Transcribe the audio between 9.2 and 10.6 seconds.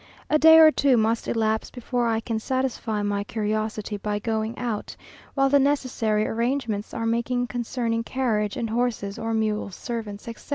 mules, servants, etc.